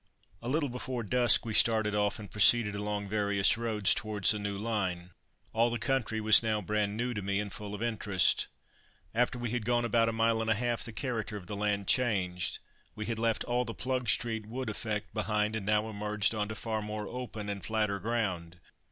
[0.41, 4.57] A little before dusk we started off and proceeded along various roads towards the new
[4.57, 5.11] line.
[5.53, 8.47] All the country was now brand new to me, and full of interest.
[9.13, 11.87] After we had gone about a mile and a half the character of the land
[11.87, 12.57] changed.
[12.95, 16.81] We had left all the Plugstreet wood effect behind, and now emerged on to far
[16.81, 18.57] more open and flatter ground.